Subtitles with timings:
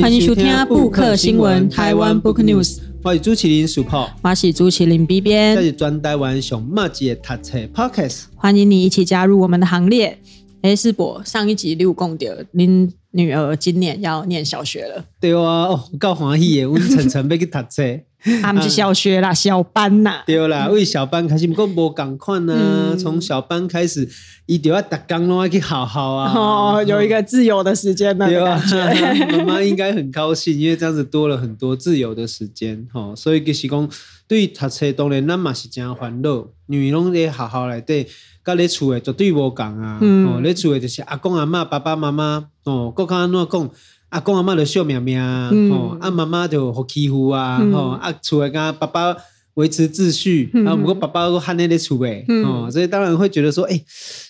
[0.00, 2.78] 欢迎收听布克新闻台湾 Book News。
[3.04, 8.24] 我是朱麒麟 Super，我是朱麒麟 B 边，这是专台湾熊 Podcast。
[8.34, 10.18] 欢迎你一起加入我们的行列。
[10.64, 15.04] 哎，世博，上一集你有讲到，您女儿今年要念小学了。
[15.20, 17.82] 对啊，哦，我够欢喜的，我晨晨要去读册。
[18.40, 20.22] 他们是小学啦，小班呐。
[20.26, 22.96] 对啦，为小班开始，不过无共款呢。
[22.98, 24.08] 从小班开始，
[24.46, 26.32] 伊就要打工拢要去好好啊。
[26.32, 28.26] 哦，有一个自由的时间呢。
[28.26, 28.58] 对啊，
[29.36, 32.88] 妈妈应该很高兴，因为这样子多了很多自由的时间。
[32.90, 33.90] 哈，所以就是讲，
[34.26, 36.50] 对于读册当然咱嘛是真欢乐。
[36.68, 38.08] 女拢在好好来对，
[38.44, 39.98] 甲你厝诶绝对无共啊。
[40.00, 42.46] 哦，咧厝诶就是阿公阿妈、爸爸妈妈。
[42.64, 43.70] 哦，搁较安怎讲？
[44.10, 49.16] 阿公阿妈就笑命命，嗯、哦，阿妈妈就好欺负啊，嗯、哦，啊，厝诶，甲爸爸
[49.54, 53.84] 维持秩序，嗯、啊，不过爸爸都喊那咧厝诶，嗯、哦，所以当然会觉得说，哎、欸，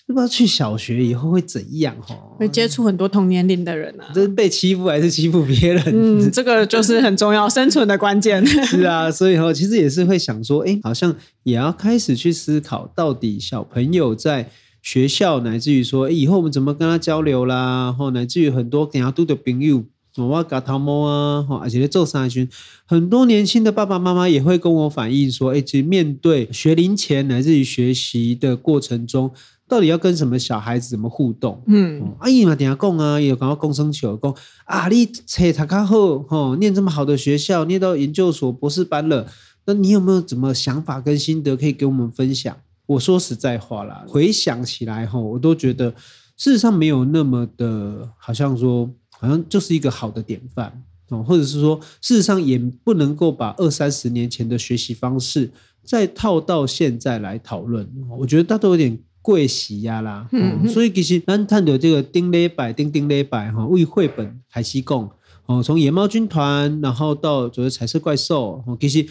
[0.07, 5.83] 不知道去小学以后会怎样，哦，会接触很多同年龄的人啊，这是被欺负还是欺负别人？
[5.87, 8.45] 嗯，这个就是很重要，生存的关键。
[8.45, 14.49] 是啊，所以哈，其实也是会想说，哎、欸，好像也要开始去思考，到底小朋友在。
[14.85, 17.85] 学校乃至于说，以后我们怎么跟他交流啦？
[17.85, 19.83] 然后，乃至于很多跟他都的朋友，
[20.17, 22.47] 我搞头毛啊，吼，而且做三军，
[22.85, 29.29] 很多年轻的爸爸妈妈也会跟我反映说，哎，其实面对学龄前乃至于学习的过程中，
[29.67, 31.61] 到底要跟什么小孩子怎么互动？
[31.67, 34.33] 嗯，阿姨嘛，等下讲啊，也有讲到共生球，讲
[34.65, 39.27] 啊，你册读较好，吼，念这么好的学校，念到研究所、博士班了，
[39.65, 42.55] 那你有没有什么想法跟心得可以给我们分享？
[42.85, 45.89] 我说实在话啦，回想起来吼，我都觉得
[46.37, 55.51] 事实上没有那么的，好像说好像就是一个好的典范哦，或者是说事实上也不能够把二三十年前的学习方式
[55.83, 57.87] 再套到现在来讨论。
[58.09, 60.27] 我觉得大都有点过时呀啦。
[60.31, 65.09] 嗯，所以其实咱探讨这个丁磊白、丁丁磊白哈，为绘本开始讲
[65.45, 69.07] 哦，从野猫军团，然后到就是彩色怪兽，其实。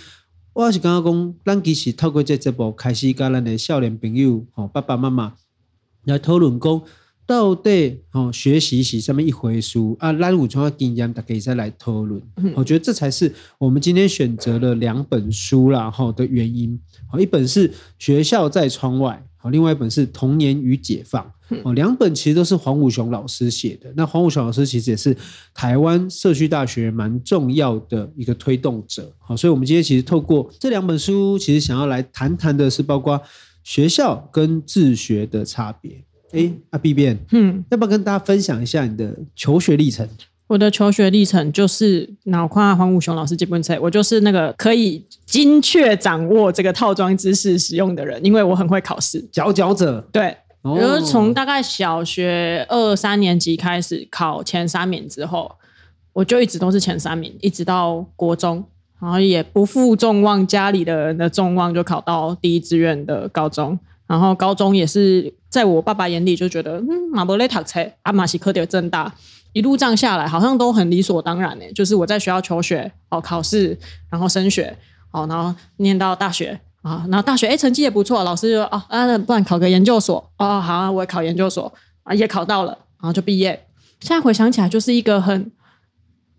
[0.57, 5.35] 我是刚刚讲，咱其实透过这节目开始，跟咱的少年朋友、吼爸爸妈妈
[6.05, 6.81] 来讨论讲，
[7.27, 10.13] 到底哦学习是什么一回事啊？
[10.13, 12.21] 咱有什么经验，大家再来讨论。
[12.55, 16.79] 我觉得这才是我们今天选择了两本书啦，哈的原因。
[17.09, 19.25] 好，一本是学校在窗外。
[19.51, 21.23] 另外一本是《童年与解放》
[21.65, 23.93] 哦，两本其实都是黄武雄老师写的。
[23.95, 25.15] 那黄武雄老师其实也是
[25.53, 29.13] 台湾社区大学蛮重要的一个推动者。
[29.19, 33.21] 好，所以我们今天其实透过这两本书，其实想要来谈谈的是包括
[33.63, 36.03] 学校跟自学的差别。
[36.35, 40.09] 哎，阿 B 变，嗯，要不要跟大家分享一下你的求学历程？
[40.49, 50.07] 我的求学历程就是脑跨黄武雄老师这本册，我就是那个可以精确掌握这个套装知识使用的人，因为我很会考试，佼佼者。
[50.13, 55.51] 对，比如从大概小学二三年级开始考前三名之后，
[56.13, 58.63] 我就一直都是前三名，一直到国中，
[59.01, 69.15] 然后也不负众望，家里的人的众望，就考到第一志愿的高中，然后高中也是在我爸爸眼里就觉得，嗯，马伯雷塔才，阿马西科德正大。
[69.53, 71.65] 一路这样下来，好像都很理所当然呢。
[71.73, 73.79] 就是我在学校求学，哦，考试，
[74.11, 74.77] 然后升学，
[75.13, 81.73] 哦，然后念到大学啊，然后大学哎，成绩也不错，老师就说哦，啊，不然考个研究所，哦，好啊，我也考研究所
[82.03, 83.65] 啊，也考到了，然后就毕业。
[84.01, 85.53] 现在回想起来，就是一个很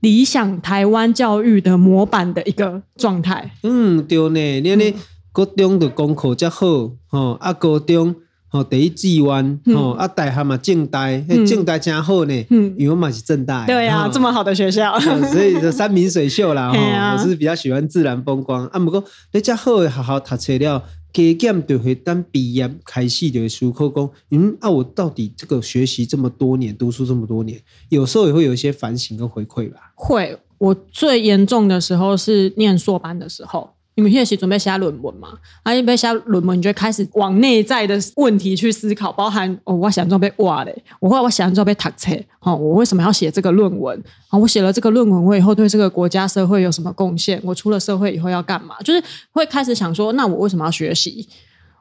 [0.01, 3.49] 理想台湾教育的模板的一个状态。
[3.63, 4.93] 嗯，对呢，你你
[5.35, 8.15] 高中的功课较好，吼，啊，高中。
[8.47, 11.09] 吼，第一志愿吼，啊，大学嘛，正大，
[11.45, 14.97] 正大真好呢，因为我嘛是正大，对啊，这么好的学校，
[15.33, 16.71] 所以就山明水秀啦。
[16.71, 18.79] 吼我是比较喜欢自然风光啊。
[18.79, 19.03] 不过
[19.33, 20.81] 你这好的好好读册了，
[21.11, 27.59] 加减就会当毕业开始就会思考讲，嗯啊，我到底这个学习这么多年，读书这么多年，
[27.89, 29.91] 有时候也会有一些反省跟回馈吧。
[29.95, 33.74] 会，我最严重的时候是念硕班的时候。
[33.95, 35.29] 你们现在是准备写论文嘛？
[35.63, 42.11] 啊，准备写论文，你就会开始往内在的问题去思考，包含哦，我想做被挖嘞，我后来我想做被读册，
[42.41, 43.97] 哦，我为什么要写这个论文？
[44.27, 47.39] 啊，我写了这个论文，我以后对这个国家社会有什么贡献？
[47.41, 48.75] 我出了社会以后要干嘛？
[48.83, 49.01] 就是
[49.31, 51.27] 会开始想说，那我为什么要学习？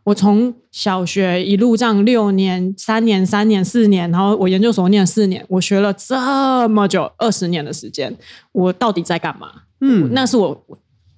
[0.04, 8.16] 我从小学一路这样六年、三年、三年、四年，然后我研究所念四年，我学了这么久，二十年的时间，
[8.52, 9.48] 我到底在干嘛？
[9.80, 10.64] 嗯，那是我。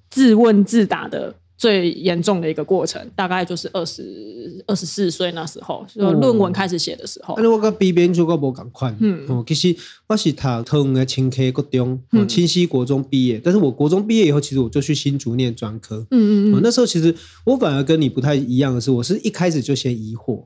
[0.09, 7.33] 自问自答的最严重的一个过程，大概就是二十二十四岁那时候，就论文开始写的时候。
[7.37, 9.75] 那、哦、我跟 B 编就个无共款，嗯，哦，其实
[10.07, 17.15] 我是读桃园的清溪国中，哦，清溪国中毕业，嗯、但是我国中毕业以后，其实我就去新竹念专科，嗯嗯嗯、哦，那时候其实
[17.45, 20.45] 我反而跟你不太一样的是，我是一开始就先疑惑。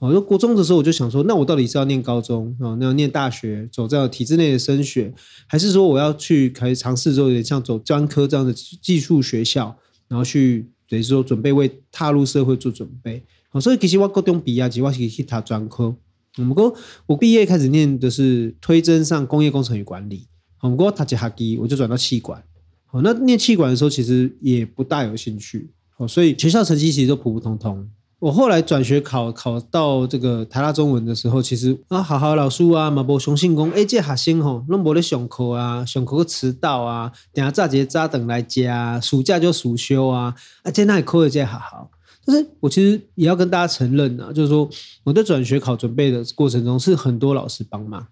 [0.00, 5.12] 哦，就国中的时候我就想说，那我到底是要念高中啊，那要念大学，走这样体制内的升学，
[5.46, 9.76] 还是说我要去开始尝试做有点像走专科这样的技术学校，
[10.08, 13.22] 然后去等于说准备为踏入社会做准备。
[13.50, 15.94] 好，所以其实我高中毕业之后，我是去读专科。
[16.38, 16.74] 我们过
[17.04, 20.26] 我毕业开始念的是推甄上工业工程与管理。
[20.62, 22.42] 我们过读一学期，我就转到企管。
[22.86, 25.70] 好，那念企管的时候，其实也不大有兴趣。
[25.90, 27.86] 好，所以学校成绩其实都普普通通。
[28.20, 41.90] 我后来转学考考到这个台大中文的时候，其实啊，好好老师啊，嘛无相信讲，哎，这学生吼，拢无咧上课啊，上课迟到啊，等下早节早等来家，暑假就暑休啊，啊，在那里考的这好好。
[42.26, 44.68] 但是我其实也要跟大家承认啊，就是说
[45.04, 48.06] 我在转学考准备的过程中，是很多老师帮忙，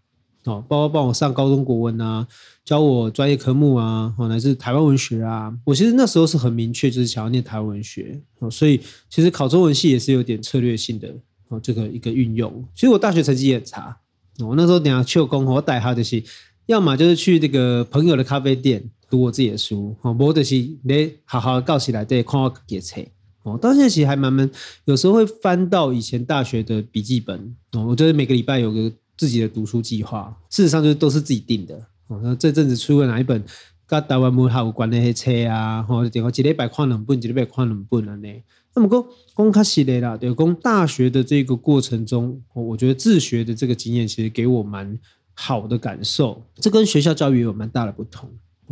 [0.49, 2.27] 哦，包括帮我上高中国文啊，
[2.65, 5.53] 教我专业科目啊，哦，乃至台湾文学啊。
[5.65, 8.81] 我其实那时候是很明确，就是想要念台湾文学，哦，所以
[9.11, 11.15] 其实考中文系也是有点策略性的
[11.49, 12.65] 哦，这个一个运用。
[12.75, 13.97] 其实我大学成绩也很差，
[14.41, 16.23] 我那时候等下去工，我带他的是，
[16.67, 23.01] 要么就是去这个朋友的咖啡店读我自己的书，哦，或者是你好好告起来，对，看我给册。
[23.45, 24.51] 哦，到现在其实还蛮蛮，
[24.85, 27.87] 有时候会翻到以前大学的笔记本哦。
[27.87, 31.75] 我觉得每个礼拜有个自己的读书计划，事实上就都是自己定的
[32.07, 32.19] 哦。
[32.23, 33.45] 那这阵子出了哪一本
[33.87, 35.83] 跟台湾文学有关的那些车啊？
[35.83, 38.29] 或者点个几礼拜看两本，几礼拜看两本了呢？
[38.75, 39.05] 那么讲
[39.37, 44.97] 讲较实在啦，对，讲大学的这个过程中，我觉得自学的这个经验其实给我蛮
[45.35, 48.31] 好的感受，这跟学校教育有蛮大的不同。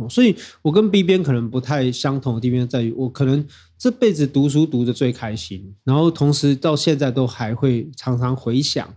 [0.09, 3.43] 所以，我跟 B 边可能不太相同的地方在于，我可能
[3.79, 8.87] 这辈子读书读得最开心，然后同时到现在都还会常常回想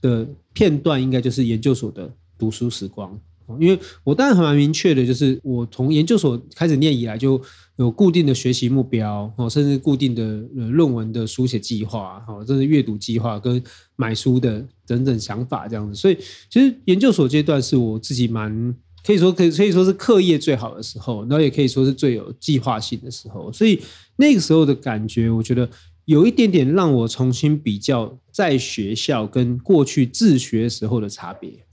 [0.00, 3.18] 的片段，应该就是研究所的读书时光。
[3.58, 7.40] 因为我当然还蛮明确的，就是我从研究所开始念以来，就
[7.76, 10.22] 有固定的学习目标，哦，甚至固定的
[10.70, 13.60] 论文的书写计划，哦，甚至阅读计划跟
[13.96, 15.94] 买书的整整想法这样子。
[15.96, 16.16] 所以，
[16.48, 18.74] 其实研究所阶段是我自己蛮。
[19.02, 23.50] 可以说可以可以说是课业最好的时候，然后也可以说是最有计划性的时候。
[23.50, 23.80] 所以
[24.16, 25.66] 那个时候的感觉，我觉得
[26.10, 31.64] 有一点点让我重新比较在学校跟过去自学时候的差别。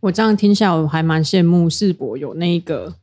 [0.00, 2.96] 我这样听下来，我还蛮羡慕世博有那个。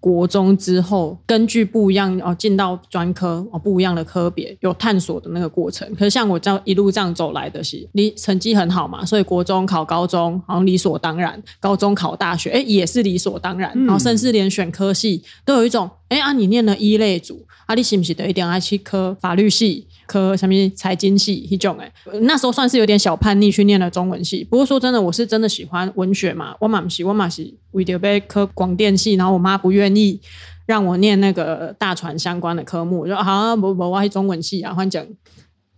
[0.00, 5.90] 国中之后，根据不一样哦，进到专科哦，不一样的科别有探索的那个过程。
[5.94, 19.86] 可是像我这样一路这样走来的是，你成绩很好嘛，所以国中考高中好像理所当然，高中考大学哎也是理所当然，然后甚至连选科系都有一种哎啊，你念了一类组啊，你是不是得一定要去科法律系？
[20.06, 21.92] 科什么财经系一种哎，
[22.22, 24.44] 那时候算是有点小叛逆去念了中文系。
[24.44, 26.54] 不过说真的，我是真的喜欢文学嘛。
[26.60, 30.20] 我妈不是，我妈是为了被科广电系，然后我妈不愿意
[30.66, 35.04] 让我念那个大传相关的科目，我就好不不，我是中文系啊，换讲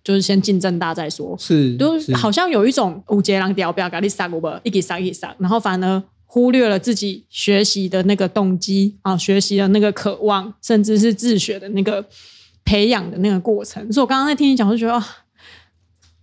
[0.03, 1.37] 就是先进正大再说。
[1.39, 12.05] 是，都好像有一种无节郎调不要给你杀我一给杀一杀，然后反而忽略了自己学习的那个动机啊，学习的那个渴望，甚至是自学的那个。
[12.67, 15.07] 培养的那个过程，所以我刚刚在听你讲，我就觉得，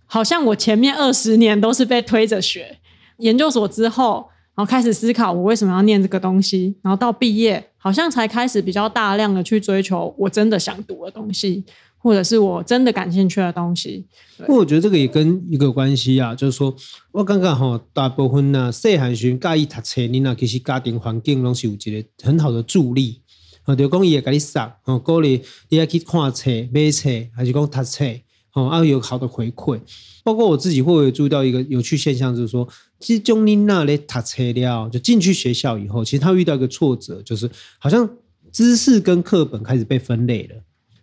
[0.04, 2.78] 好像我前面二十年都是被推着学，
[3.16, 11.64] 研究所之后，然后开始思考我为什么要念这个东西，然后到毕业，好像才开始比较大量的去追求我真的想读的东西，
[11.96, 14.06] 或者是我真的感兴趣的东西。
[14.36, 16.72] 不过我觉得这个也跟一个关系啊，就是说
[17.10, 23.22] 我刚刚哈，大部分呢，细汉时介意读册，你那其实家庭环境拢是有一个很好的助力。
[23.64, 28.04] 哦，就讲伊会甲你送，哦，鼓励你要去看册、买册，还是讲读册，
[28.52, 29.80] 哦，啊有好的回馈。
[30.22, 32.68] 包括我自己会不会注意到一个有趣现象，就是说，
[33.00, 38.08] 其实中你那咧读册了，就进去学校以后，其实他遇到一个挫折，就是好像
[38.52, 40.56] 知识跟课本开始被分类了。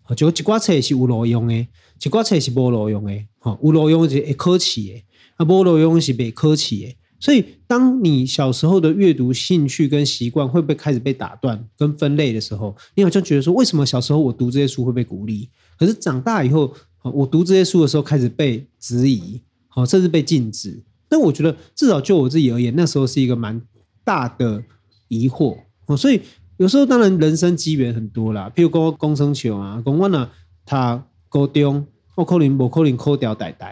[0.08, 3.13] 哦，就一寡册是有路用的，一寡册是无路用的。
[3.41, 5.03] 哦，有路用是会考试的，
[5.38, 6.96] 啊，无路用是袂考试的。
[7.22, 15.48] 所以，当你小时候的阅读兴趣跟习惯会不会开始被打断跟分类的时候，你好像觉得说，为什么小时候我读这些书会被鼓励，
[15.78, 16.74] 可是长大以后，
[17.04, 20.84] 我读这些书的时候开始被质疑，好，甚至被禁止。
[21.08, 23.62] 但我觉得，至少就我自己而言，那时候是一个蛮
[24.04, 24.63] 大的
[25.08, 25.56] 疑惑。
[25.96, 26.22] 所以
[26.58, 30.30] 有时候，当然人生机缘很多啦，譬如说公生球啊，公我呢，
[30.66, 31.86] 他高中
[32.16, 33.68] 我可能无可能考掉台大，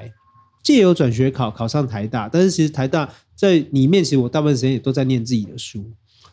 [0.64, 3.10] 借由转学考考上台大，但是其实台大。
[3.40, 5.82] 在里面，其实我大部分时间也都在念自己的书，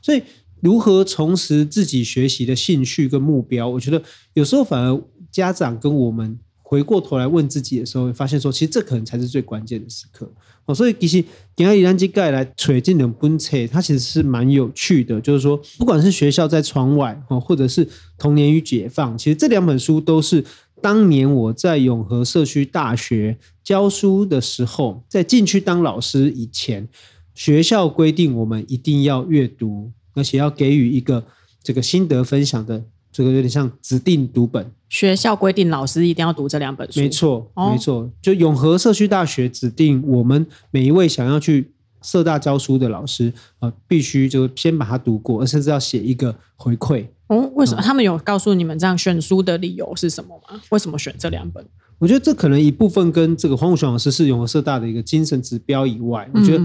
[0.02, 0.20] 所以
[0.60, 4.02] 如何重拾自己学习的兴趣跟目标，我觉得
[4.34, 10.28] 有时候反而家长跟我们回过头来问自己的时候，会发现说，其实这可能才是最关键的时刻。
[10.64, 20.44] 哦，所以其实给阿伊兰基盖来锤这两本册，它其实是蛮有趣的，就是说，不管是学校在窗外，哦，或者是童年与解放，其实这两本书都是
[20.82, 23.38] 当年我在永和社区大学。
[23.66, 26.88] 教书的时候，在进去当老师以前，
[27.34, 31.26] 学校规定我们一定要阅读，而且要给予一个
[31.64, 34.70] 这个心得分享的，这个有点像指定读本。
[34.88, 38.08] 学校规定老师一定要读这两本书，没错，没错。
[38.22, 47.04] 就永和社区大学指定我们每一位想要去社大教书的老师啊、呃，必须就先把它读过，而甚至要写一个回馈。
[47.26, 50.60] 哦，为什么他们有告诉你们这样选书的理由是什么吗？
[50.70, 51.66] 为什么选这两本？
[51.98, 56.64] 我觉得这可能一部分跟这个黄武雄老师是永和社大的一个精神指标以外，我觉得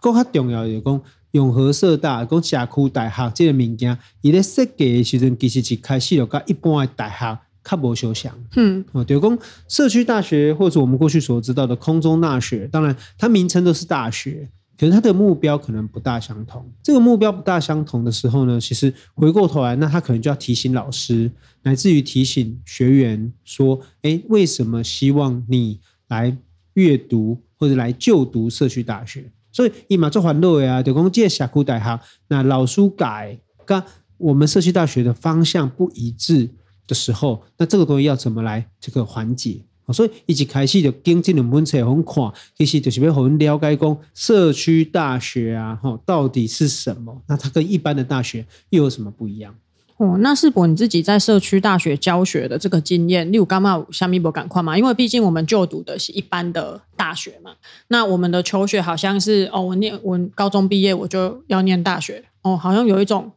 [0.00, 1.00] 更加重要的是讲
[1.32, 8.32] 永和社大讲社区大学这个物件，伊咧设计的时阵其实一开始就甲一般的大学较无相像。
[8.56, 9.38] 嗯，哦，对讲
[9.68, 14.48] 社区大学或者我们过去所知道的空中大学，当然它名称都是大学。
[14.78, 16.68] 可是他的目标可能不大相同。
[16.82, 21.30] 这个目标不大相同的时候呢，其实回过头来，那他可能就要提醒老师，
[21.62, 26.36] 乃至于提醒学员说：“哎，为什么希望你来
[26.74, 33.80] 阅读或者来就读社区大学？”所以，以马做环路啊，就讲这社区大学，那老师改跟
[34.16, 36.50] 我们社区大学的方向不一致
[36.88, 39.60] 的时候，那这个东西要怎么来这个缓解？
[39.92, 47.20] 所以一直开始就经这两本册，我们看，其实就是要让了解讲社区大学啊，吼到底是什么？
[47.26, 49.54] 那它跟一般的大学又有什么不一样？
[49.98, 54.76] 哦，那是否你自己在社区大学教学的这个经验，你有干嘛下面不赶快吗？
[54.76, 57.52] 因为毕竟我们就读的是一般的大学嘛，
[57.88, 63.30] 那我们的求学好像是哦，我念我高中毕业我就要念大学，哦，好像有一种。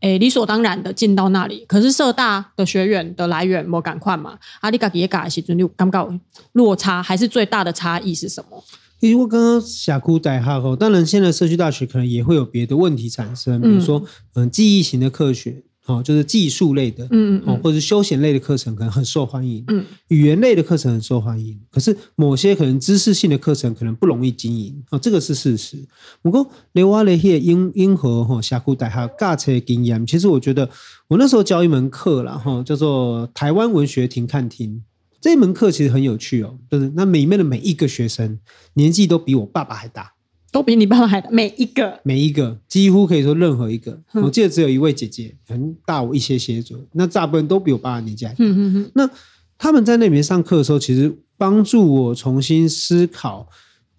[0.00, 4.38] 诶，理所当然的进到那里，可是社大的学员的来源没赶快嘛？
[4.60, 6.20] 啊，你自己也改时阵，你感觉
[6.52, 8.62] 落差还是最大的差异是什么？
[9.00, 14.02] 因为我刚刚社区大学后，当然现在社区大学可能也会有别的问题产生，比如说
[14.34, 15.62] 嗯，记忆型的科学。
[15.86, 25.78] 哦，就是技术类的，嗯嗯，哦，或者是休闲类的课程可能很受欢迎，嗯，语言类的课程很受欢迎，可是某些可能知识性的课程可能不容易经营，哦，这个是事实。
[26.22, 30.68] 不过，另外那些英英和哈峡谷大学教册经验，其实我觉得
[31.08, 34.82] 我那时候教一门课啦，哈，叫做台湾文学停看听，
[35.20, 38.38] 这一门课其实很有趣哦，就是那里面的每一个学生
[38.74, 40.12] 年纪都比我爸爸还大。
[40.50, 44.00] 都比你爸爸还大，每一个，每一个，几乎可以说任何一个。
[44.14, 48.36] 我记得只有一位姐姐，很大我一些些左右，那大部分都比我爸爸年纪还大。
[48.38, 48.90] 嗯嗯嗯。
[48.94, 49.10] 那
[49.58, 53.48] 他们在那边上课的时候，其实帮助我重新思考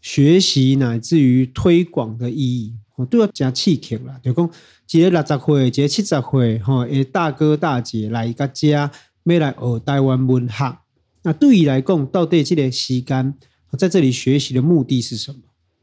[0.01, 2.73] 学习乃至于推广的意义。
[2.95, 4.49] 我都要加气球了，就讲
[4.91, 8.89] 一个六十岁，一个七十岁，哈，诶，大哥大姐来一个家，
[9.21, 10.77] 没来学台湾文学。
[11.21, 13.35] 那对于来讲，到底这个时间
[13.77, 15.37] 在这里学习的目的是什么？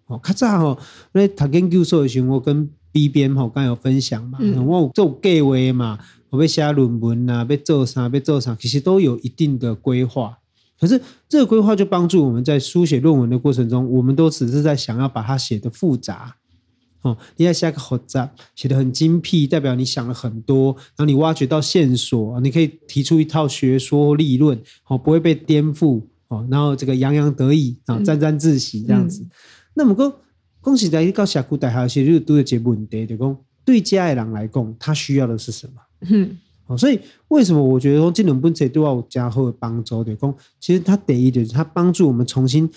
[0.06, 0.78] 哦，较早吼，
[1.12, 5.98] 那读研究所的时候，我跟 B 编吼刚有分享嘛，嗯、我有做计划嘛，
[6.30, 10.38] 我要写论文啊，要做啥，要做啥，其实都有一定的规划。
[10.78, 16.36] 可是这个规划就帮助我们在书写论文的过程中，我们都只是在想要把它写得复杂。
[17.02, 29.22] 哦，你要写个好杂，写得很精辟，代表你想了很多，然后你挖掘到线索，你可以提出一套学说立论，哦，不会被颠覆，哦，然后这个洋洋得意，啊，沾沾自喜这样子。
[29.22, 29.30] 嗯嗯
[29.74, 30.12] 那么讲，
[30.62, 35.74] 讲实在，到社区大学其实都有这个问题，就讲对家的人来讲，他需要的是什么？
[36.08, 40.02] 嗯，好，所以为什么我觉得说这两本册对我有加厚的帮助？
[40.04, 42.70] 对讲其实它第一点，它帮助我们重新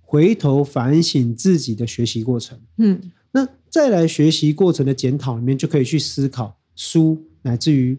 [0.00, 2.58] 回头反省自己的学习过程。
[2.76, 7.98] 嗯，那再来学习过程的检讨里面，就可以去思考书乃至于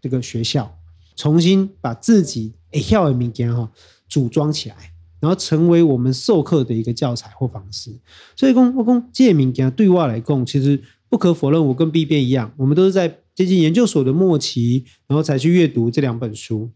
[0.00, 0.76] 这个学校，
[1.14, 3.70] 重新把自己会晓的物件哈
[4.08, 4.91] 组装起来。
[5.22, 7.96] 然后成为我们授课的一个教材或方式，
[8.34, 16.72] 所以公我讲这物件对外来供，其实不可否认，我跟 B 编一样，我们都是在接近研究所的末期，然后才去阅读这两本书。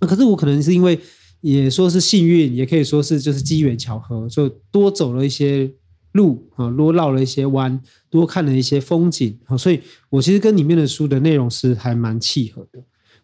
[0.00, 0.98] 可是我可能是因为
[1.42, 5.72] 也说是幸运，也可以说是就是机缘巧合，就多走了一些
[6.10, 12.80] 路啊，多绕了一些弯，多看了一些风景啊，所以我其实跟里面的书的内容是还蛮契合的。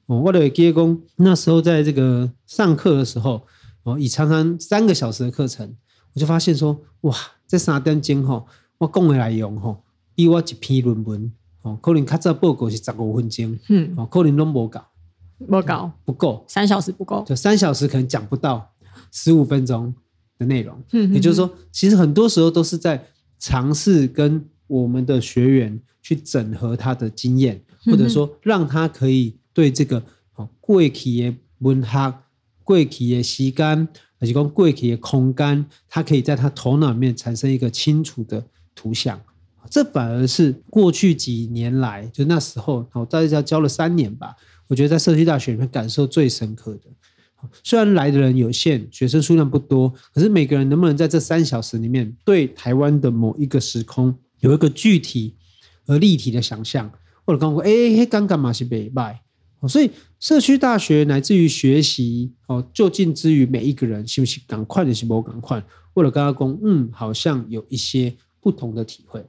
[0.07, 3.43] 哦，我的记得那时候在这个上课的时候。
[3.87, 5.77] 哦，以常常三个小时的课程，
[6.13, 7.15] 我就发现说，哇，
[7.47, 8.45] 这三点钟吼，
[8.79, 14.81] 我讲的内容吼，比我一篇论文哦，可能较早报告是十五分钟，嗯，哦，可能都无够，
[15.39, 18.73] 无够，不够，三小时不够，就三小时可能讲不到
[19.13, 19.95] 十五分钟
[20.37, 23.07] 的内容，嗯，也就是说，其实很多时候都是在
[23.39, 30.03] 尝试跟我们的学员去整合他的经验，或者说让他可以对这个
[30.35, 32.15] 哦过去的文学。
[32.67, 38.45] 过去的时间，而且讲过去的空间，他可以在他头脑里面产生一个清楚的
[38.75, 39.21] 图像。
[39.71, 44.35] 这反而是过去几年来，就那时候，我大概教教了三年吧。
[44.67, 46.83] 我觉得在社区大学里面感受最深刻的。
[47.63, 55.37] 虽然来的人有限，学生数量不多，可是每个人能不能在这三小时里面，对台湾的某一个时空有一个具体
[55.87, 56.91] 而立体的想象，
[57.25, 59.21] 或者刚刚说，哎，刚刚嘛是北拜，
[59.69, 65.63] 所以社区大学乃至于学习哦，就近之于每一个人，是不是赶快的是不赶快？
[65.95, 69.25] 或者刚刚讲，嗯，好像有一些不同的体会。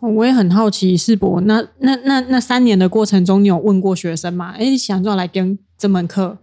[0.00, 4.50] 我也很好奇，世博，那那那那三年的过程中，你有问过学生吗？
[4.50, 6.38] 哎，你想要来跟这门课？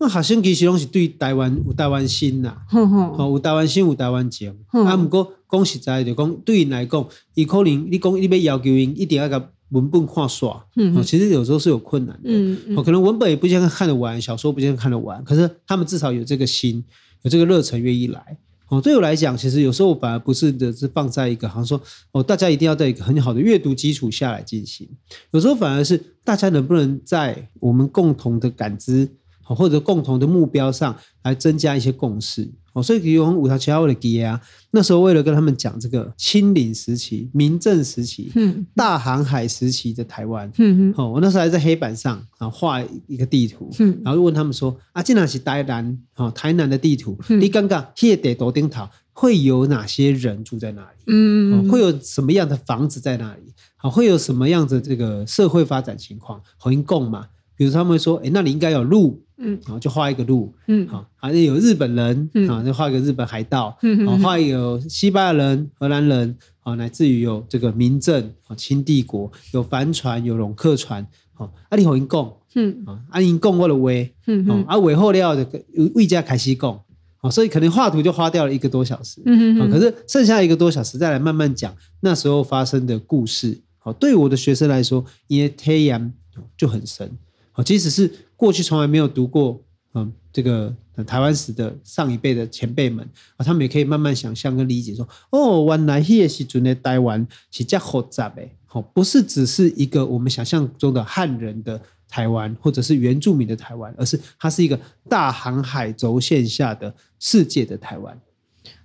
[0.00, 4.56] 那学生其实拢是对台湾有台湾心呐，哦，有台湾心有台湾情。
[4.70, 16.82] 啊，不过讲实在的，讲对因来讲，伊可能你讲你要要求因一定要个文本跨耍，嗯，其实有时候是有困难的，嗯嗯，可能文本也不见得看得完，小说不见得看得完，可是他们至少有这个心，
[17.22, 18.38] 有这个热忱，愿意来。
[18.68, 21.80] 哦，对我来讲，其实有时候我反而不是的是放在一个，好像说
[22.12, 24.86] 哦，大家一定要在一个很好的阅读基础下来进行。
[25.30, 29.08] 有时候反而是大家能不能在我们共同的感知，
[29.42, 32.50] 或者共同的目标上来增加一些共识。
[32.78, 50.88] 哦，所以比如五条七号的给啊，那时候为了跟他们讲这个清领时期、民政时期、嗯、大航海时期的台湾，嗯嗯，哦，我那时候还在黑板上啊画一个地图，嗯，然后问他们说啊，既然是台南，哦，台南的地图，嗯、你刚刚贴得多顶头会有哪些人住在那里？
[51.08, 53.52] 嗯，嗯，会有什么样的房子在那里？
[53.76, 56.40] 好，会有什么样的这个社会发展情况？
[56.56, 57.26] 好，应共嘛？
[57.56, 59.24] 比如他们会说，哎，那里应该有路。
[59.40, 75.46] 嗯，然后就画一个路，嗯，好，好像有日本人，嗯，啊，就画一个日本海盗，嗯，好，画一个有西班牙人、荷兰人，啊，乃至于有这个明政，啊，清帝国，有帆船，有龙客船，好，阿里好英贡，嗯，啊，阿英贡我的威，嗯，啊，尾后料的
[75.94, 76.80] 魏家凯西贡，
[77.18, 86.12] 好，所以可能画图就花掉了一个多小时，嗯嗯，可是剩下一个多小时再来慢慢讲那时候发生的故事，好，对我的学生来说，因为太阳
[86.56, 87.10] 就很深，
[87.58, 88.10] 哦，即使是。
[88.38, 89.60] 过去从来没有读过，
[89.94, 90.72] 嗯，这个
[91.04, 93.04] 台湾史的上一辈的前辈们
[93.36, 108.16] 啊，他们也可以慢慢想象跟理解说，哦，原来那时候的台湾是这复杂的，好，不是只是一个我们想象中的汉人的台湾，或者是原住民的台湾，而是它是一个大航海轴线下的世界的台湾。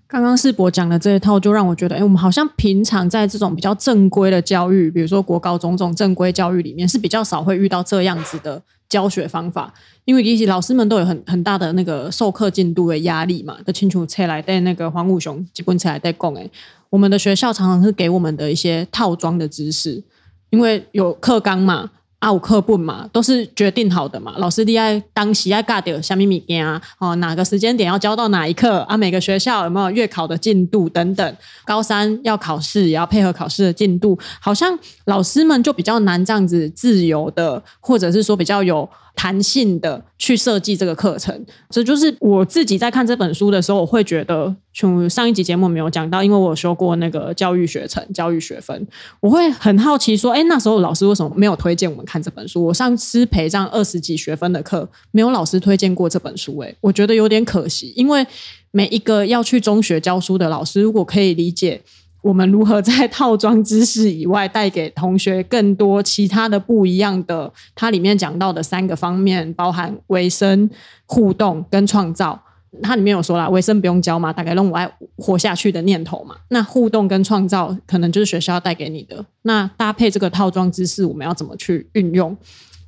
[0.08, 9.74] 刚刚世博讲的这一套，就让我觉得，哎，我们好像平常在这种比较正规的教育，比如说国高中这种正规教育里面，是比较少会遇到这样子的教学方法，
[10.06, 13.58] 因为其实老师们都有很很大的那个授课进度的压力嘛。
[13.66, 16.48] 的清楚车来带那个黄武雄基本车来带供，哎，
[16.92, 20.04] 我们的学校常常是给我们的一些套装的知识，
[20.52, 21.90] 因为有课纲嘛。
[22.24, 24.34] 啊，有课本嘛，都是决定好的嘛。
[24.38, 26.82] 老师你爱当时爱教到什么物件啊？
[26.98, 28.96] 哦，哪个时间点要教到哪一课啊？
[28.96, 31.36] 每个学校有没有月考的进度等等？
[31.66, 34.18] 高三要考试，也要配合考试的进度。
[34.40, 38.90] 好像老师们就比较难这样子自由的，或者是说比较有。
[39.16, 48.88] 弹性的去设计这个课程，这就是我自己在看这本书的时候，我会觉得，从上一集节目没有讲到，因为我有修过那个教育学程、教育学分，
[49.20, 52.66] 我会很好奇说，哎，那时候老师为什么没有推荐我们看这本书？
[52.66, 58.26] 我上师培这样二十几学分的课，没有老师推荐过这本书，哎，我觉得有点可惜，因为
[58.72, 61.82] 每一个要去中学教书的老师，如果可以理解。
[62.24, 67.52] 我们如何在套装知识以外，带给同学更多其他的不一样的？
[67.76, 70.70] 它里面讲到的三个方面，包含维生、
[71.06, 72.42] 互动跟创造。
[72.82, 76.36] 它里面有说啦，维生不用教嘛，大概让我爱活下去的念头嘛。
[76.48, 79.24] 那互动跟创造，可能就是学校带给你的。
[79.42, 82.36] 那搭配这个套装知识，我们要怎么去运用？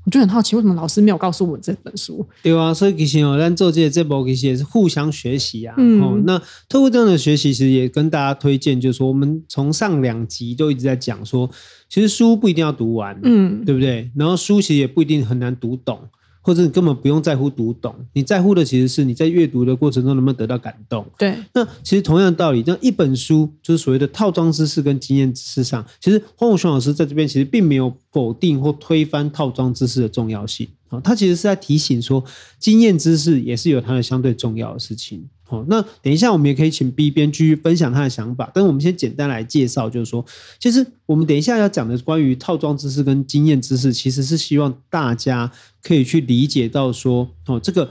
[0.05, 2.25] 我就很好奇，为什么老师没有告诉我这本书？
[2.43, 5.73] 对啊，所以其实哦，咱做这个这部其实也是互相学习啊。
[5.77, 6.39] 嗯，哦，那
[6.69, 11.49] 透过这样的学习，其实也跟大家推荐，就是说，我们从上两集都一直在讲说，
[11.89, 14.11] 其实书不一定要读完，嗯，对不对？
[14.15, 15.99] 然后书其实也不一定很难读懂。
[16.45, 21.03] 或者你根本不用在乎读懂，你在乎的其实是你在阅读的过程中能不能得到感动。
[21.17, 30.67] 对，那其实同样的道理，这样一本书就是所谓的套装知识跟经验知识上，其实黄武雄老师在这边其实并没有否定或推翻套装知识的重要性。
[30.89, 32.23] 啊，他其实是在提醒说，
[32.59, 35.27] 经验知识也是有它的相对重要的事情。
[35.47, 40.25] 好，那等一下我们也可以请 B 编继续分享他的想法，但是我们先简单来介绍，就是说，
[40.59, 45.51] 其实我们等一下要讲的关于套装知识跟经验知识，其实是希望大家
[45.83, 47.87] 可以去理解到说，哦，这个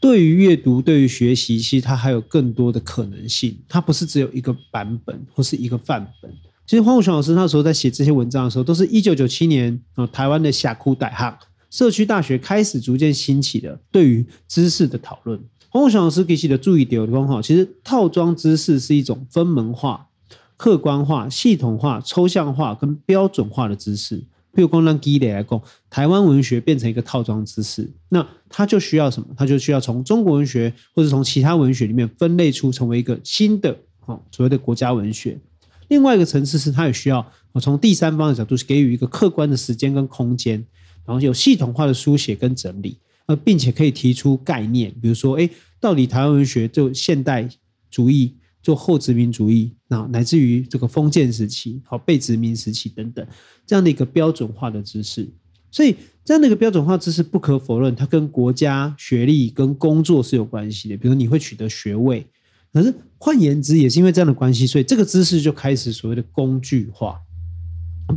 [0.00, 6.28] 对于阅读、对于学习，其实它还有更多的可能性，它不是只有一个版本或是一个范本。
[6.66, 11.38] 其实黄武雄老师那时候在写这些文章的时候，都是一九九七年啊，台湾的社区大学、
[11.70, 15.40] 社区大学开始逐渐兴起的对于知识的讨论。
[15.78, 20.08] 黄武雄老师给起的注意点的方法，其实套装知识是一种分门化、
[20.56, 24.18] 客观化、系统化、抽象化跟标准化的知识。
[24.52, 29.28] 譬如说让基磊来讲，台湾文学变成一个套装知识，那它就需要什么？
[29.36, 35.38] 它就需要从中国文学或者从其他文学里面分类出成为一个新的哦所谓的国家文学。
[35.86, 37.24] 另外一个层次是，它也需要
[37.60, 40.66] 从第三方的角度给予一个客观的时间跟空间，
[41.06, 47.48] 然后有系统化的书写跟整理，呃，并且可以提出概念，比如说，哎，到底台湾文学就现代
[47.88, 48.34] 主义。
[48.60, 53.26] 做后殖民主义，那乃至于这个封建时期、好被殖民时期等等
[53.64, 55.26] 这样的一个标准化的知识，
[55.70, 60.96] 所以这样的一个标准化知识不可否认，它跟国家学历跟工作是有关系的。
[60.98, 62.26] 比如你会取得学位，
[62.72, 67.18] 可是换言之，也是因为这样的关系，所以这个知识就开始所谓的工具化。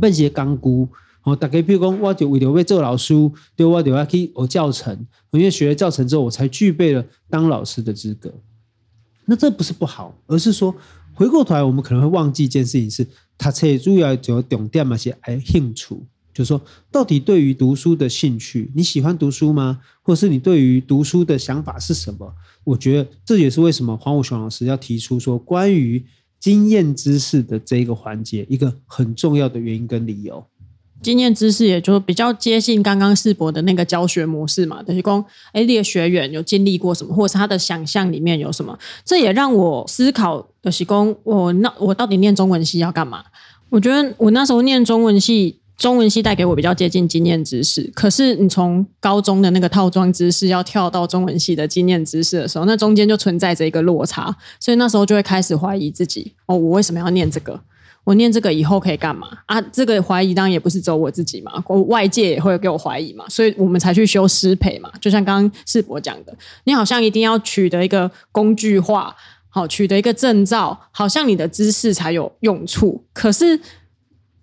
[0.00, 0.86] 笨些钢估，
[1.24, 3.14] 好，大概比如说，我就为了为做老师，
[3.54, 8.34] 对，我就要去学教程，因为学了教程之后，我才具备了当老师的资格。
[9.26, 10.74] 那这不是不好，而是说
[11.14, 13.06] 回过头来，我们可能会忘记一件事情是，
[13.38, 15.94] 他最主要就重点嘛，是哎兴趣，
[16.34, 19.80] 就是说到底对于读书的兴趣，你喜欢读书吗？
[20.02, 22.34] 或者是你对于读书的想法是什么？
[22.64, 26.04] 我觉得这也是为什么黄武雄老师要提出说关于
[26.40, 30.44] 经验知识的这一个环节，一个很重要的原因跟理由。
[31.02, 43.24] 经验知识也就比较接近刚刚世博的那个教学模式嘛，等于说，哎，你的学员有经历过什么，或者是他的想象里面有什么，这也让我思考的是，说我那我到底念中文系要干嘛？
[43.68, 57.58] 我觉得我那时候念中文系，中文系带给我比较接近经验知识，可是你从高中的那个套装知识要跳到中文系的经验知识的时候，那中间就存在着一个落差，所以那时候就会开始怀疑自己，哦，我为什么要念这个？
[58.04, 59.60] 我念这个以后可以干嘛啊？
[59.60, 64.90] 这个怀疑当然也不是只有我自己嘛，外界也会给我怀疑嘛，所以我们才去修师培嘛。
[65.00, 69.14] 就像刚刚世博讲的，你好像一定要取得一个工具化，
[69.48, 73.04] 好，取得一个证照，好像你的知识才有用处。
[73.12, 73.60] 可是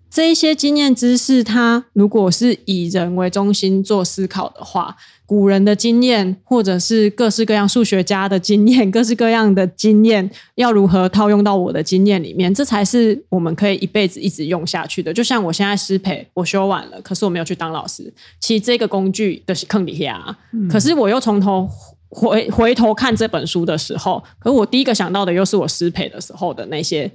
[0.08, 4.96] 这一些经验知识，它如果是以人为中心做思考的话。
[5.30, 12.52] 古人的经验，或者是各式各样数学家的经验，各式各样的经验，要如何套用到我的经验里面？
[12.52, 15.14] 这才是我们可以一辈子一直用下去的。
[15.14, 18.12] 就像我现在师培，我修完了，可是我没有去当老师。
[18.40, 21.70] 其实这个工具的是坑底下，嗯、可是我又从头
[22.08, 27.08] 回回头看这本书的时候，可是我第一个想到的又是我师培的时候的那些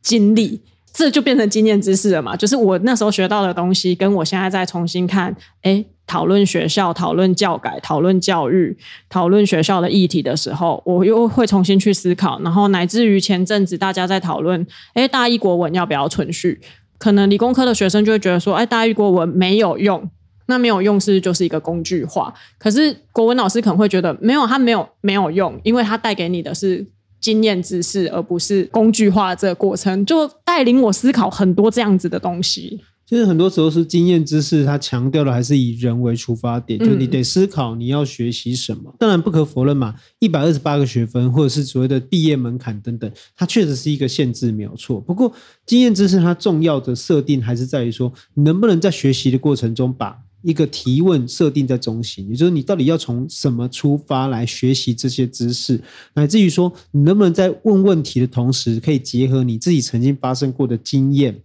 [0.00, 0.58] 经历，
[0.94, 2.34] 这就变成经验知识了嘛？
[2.34, 5.84] 就是我那时候学到的东西，跟我现在再重新看，哎。
[6.10, 8.76] 讨论学校、讨论教改、讨论教育、
[9.08, 16.60] 讨论学校的议题的时候，我又会重新去思考，然后乃至于前阵子大家在讨论，哎，大一国文要不要存续？
[16.98, 20.10] 可能理工科的学生就会觉得说，哎，大一国文没有用，
[20.46, 22.34] 那没有用是就是一个工具化。
[22.58, 26.84] 可是国文老师可能会觉得，没有，他没有没有用，因为他带给你的是
[27.20, 32.80] 经验知识，而不是工具化这个过程，就带领我思考很多这样子的东西。
[33.10, 38.94] 其实很多时候是经验知识，它强调的还是以人为出发点，就你得思考你要学习什么。
[39.00, 45.00] 当然不可否认嘛，一百二十八个学分或者是所谓的毕业门槛等等，它确实是一个限制，没有错。
[45.00, 45.32] 不过
[45.66, 55.82] 经验知识它重要的设定还是在于说，你能不能在学习的过程中把一个提问设定在中心，也就是你到底要从什么出发来学习这些知识，
[56.14, 61.42] 乃至于说你能不能在问问题的同时，可以结合你自己曾经发生过的经验。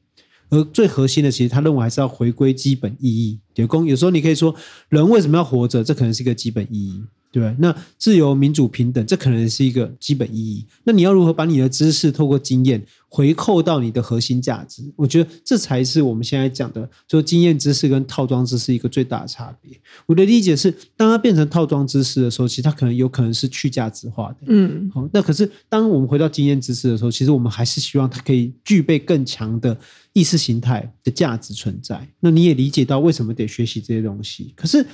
[0.50, 3.40] 而最核心的，其实他认为还是要回归基本意义。
[3.56, 4.56] 有功，有时候你可以说，
[4.90, 5.84] 人为什么要活着？
[5.84, 7.04] 这可能是一个基本意义，
[7.40, 7.56] 对？
[7.60, 10.66] 那自由、民主、平等，这可能是一个基本意义。
[10.84, 14.84] 那你要如何把你的知识透过经验回扣到你的核心价值？
[14.96, 19.72] 我觉得这才是我们现在讲的，说经验知识跟套装知识一个最大的差别。
[20.06, 24.38] 我的理解是，当它变成套装知识的时候，其实它可能有可能是去价值化的。
[24.48, 25.08] 嗯，好。
[25.14, 29.78] 那可是当我们回到经验知识的时候，其实我们还是希望它可以具备更强的。
[30.14, 34.54] 意识形态的价值存在，那你也理解到为什么得学习这些东西。
[34.56, 34.86] 可是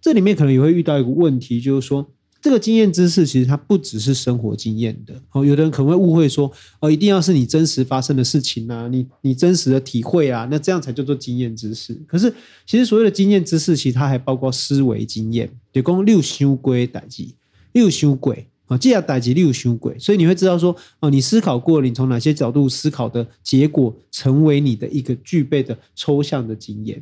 [0.00, 2.06] 这里面可能也会遇到一个问题，就是说
[2.40, 5.14] 这个经验知识其实它不只是生活经验的。
[5.32, 11.94] 哦，有的人可能会误会说，哦，一定要是你真实发生的事情啊，你你真实的体会啊，那这样才叫做经验知识。
[12.06, 12.32] 可是
[12.66, 17.26] 其实所谓的经验知识，其实它还包括思维经验，就讲六想过的代志，
[17.72, 18.34] 六想过。
[18.66, 27.00] 啊，既要打击六修鬼，所以你会知道说，哦，你思考过，你从哪些角度思考的结果，成为你的一个具备的抽象的经验。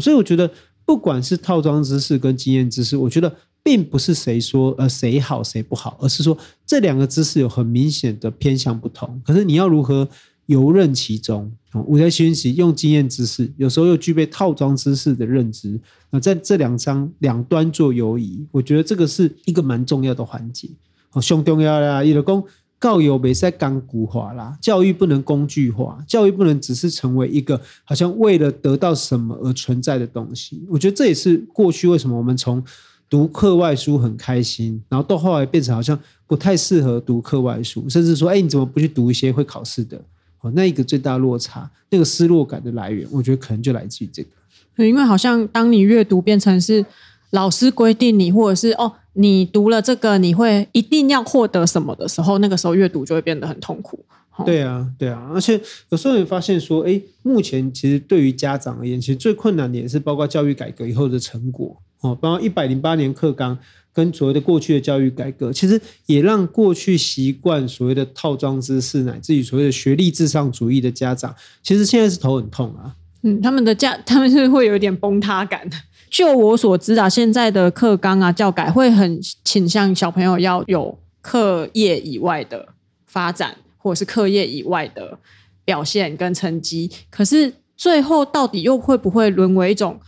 [0.00, 0.48] 所以我觉得，
[0.90, 9.22] 不管是套装知识跟经验知识，我觉得并不是谁说呃谁好谁不好，而是说这两个知识有很明显的偏向不同。
[9.24, 10.08] 可是你要如何
[10.46, 11.48] 游刃其中？
[11.86, 15.78] 我在学习用经验知识，有时候又具备套装知识的认知，
[16.10, 20.68] 那在这两张两端做游移，我觉得这个是一个蛮重要的环节。
[21.12, 22.02] 哦，上重要啦！
[22.02, 22.42] 伊就讲，
[22.80, 30.66] 告有没在钢骨化啦，教育不能工具化，教育不能只是成为一个好像为了得到什么而存在的东西。
[30.68, 32.64] 我觉得这也是过去为什么我们从
[33.10, 40.00] 读课外书很开心，然后到后来变成好像不太适合读课外书，甚至说，哎，你怎么不去读一些会考试的？
[40.40, 44.30] 哦，那一个最大落差，那个失落感的来源，我觉得可能就来自于这个。
[44.74, 46.86] 对，因为好像当你阅读变成是
[47.30, 48.90] 老师规定你，或者是哦，
[49.20, 54.04] 你读了这个你会一定要获得什么的时候，那个时候阅读就会变得很痛苦。
[54.36, 63.58] 哦、对啊，对啊，而且有时候你发现说，哎，目前其实对于家长而言，其实最困难的也是包括教育改革以后的成果哦，包括一百零八年课纲。
[63.92, 72.94] 跟所谓的过去的教育改革，其实也让过去习惯所谓的套装知识，乃至于所谓的学历至上主义的家长，其实现在是头很痛啊。
[73.22, 75.68] 嗯，他们的家，他们是会有一点崩塌感。
[76.10, 82.68] 就我所知啊，现在的课纲啊，教改会很倾向小朋友要有课业以外的
[83.06, 85.16] 发展，或者是课业以外的
[85.64, 86.90] 表现跟成绩。
[87.08, 90.00] 可是最后到底又会不会沦为一种？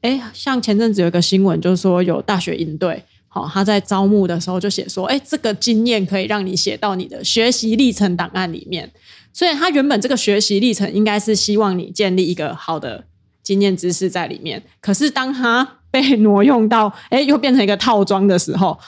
[0.00, 3.04] 哎，像前阵子有一个新闻，就是说有大学应对。
[3.28, 8.90] 好，他在招募的时候就写说，哎，这个经验可以让你写到你的学习历程档案里面。
[9.32, 13.04] 所以他原本这个学习历程应该是希望你建立一个好的
[13.50, 14.62] 经验知识在里面。
[14.80, 18.78] 可是当他被挪用到，哎，又变成一个套装的时候。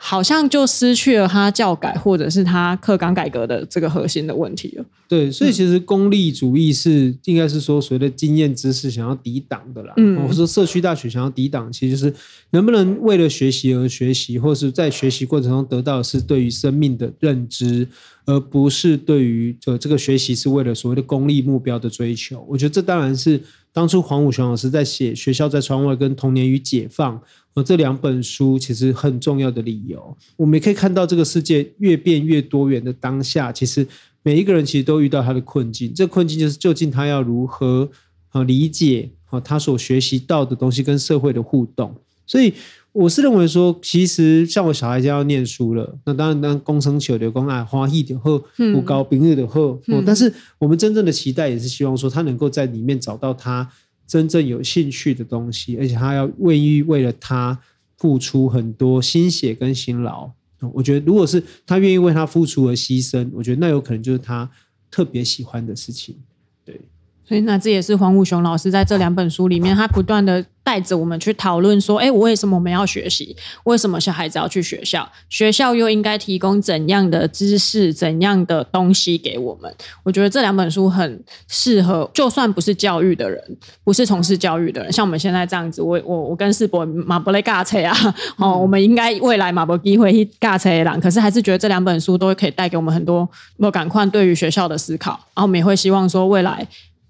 [0.00, 4.84] 好像就失去了他教改或者是他课纲改革的这个核心的问题了。
[5.08, 9.92] 对，所以其实功利主义是应该是说，所谓的经验知识想要抵挡的啦。
[9.96, 12.14] 嗯，或者说社区大学想要抵挡，其实就是
[12.50, 17.88] 能不能为了学习而学习，或是在学习过程中得到的是对于生命的认知，
[18.24, 22.46] 而不是对于这这个学习是为了所谓的功利目标的追求。
[22.48, 23.42] 我觉得这当然是
[23.78, 27.16] 当初黄武雄老师在写《学校在窗外》跟《童年与解放》。
[27.62, 33.86] 这两本书其实很重要的理由，我们也可以看到这个世界越变越多元的当下，其实
[34.24, 35.94] 每一个人其实都遇到他的困境。
[35.94, 37.88] 这困境就是究竟他要如何
[38.30, 41.94] 啊理解啊他所学习到的东西跟社会的互动。
[42.26, 42.52] 所以
[43.02, 53.70] 我是认为说，其实像我小孩就要念书了，那当然当公生求的公爱花一点后不高平日的后，但是我们真正的期待也是希望说他能够在里面找到他。
[54.08, 57.60] 真正有兴趣的东西，而且他要愿意为了他
[57.98, 60.30] 付出很多心血跟辛劳。
[60.72, 64.50] 我觉得，如果是他愿意为他付出而牺牲，我觉得那有可能就是他
[64.90, 66.16] 特别喜欢的事情。
[66.64, 66.80] 对。
[67.28, 73.36] 所以，那这也是黄武雄老师在这两本书里面，他不断的带着我们去讨论说：哎，为什么我们要学习？
[73.64, 75.06] 为什么小孩子要去学校？
[75.28, 79.70] 学校又应该提供怎样的知识、怎样的东西给我们？
[80.02, 83.38] 我觉得这两本书很适合，就算不是教育的人，
[83.84, 87.94] 不是从事教育的人，像我们现在这样子，我我我跟世博马不雷尬车啊，
[88.38, 96.66] 哦，我们应该未来马不机会去尬车的，可是还是觉得这两本书都可以带给我们很多莫赶快对于学校的思考，然后我们也会希望说未来。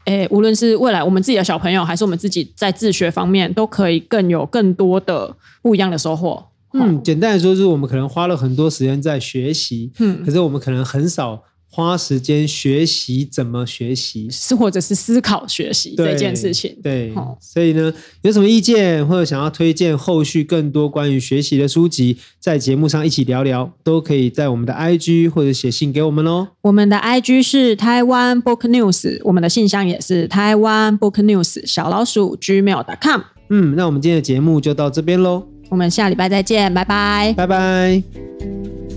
[0.08, 6.42] 诶，无论是未来我们自己的小朋友，还是我们自己在自学方面，都可以更有更多的不一样的收获。
[6.72, 11.42] 嗯，简单来说，就是我们可能花了很多时间在学习，嗯，可是我们可能很少。
[11.70, 16.76] 花时间学习怎么学习，是或者是思考学习这件事情。
[16.82, 26.48] 对，哦、所以呢，有什么意见或者想要推荐后续更多关于学习的书籍，在节目上一起聊聊，都可以在我们的 IG 或者写信给我们哦。
[26.62, 33.20] 我们的 IG 是台湾 Book News，我们的信箱也是台湾 Book News 小老鼠 Gmail.com。
[33.50, 38.87] 嗯，那我们今天的节目就到这边喽，我们下礼拜再见，拜拜，拜拜。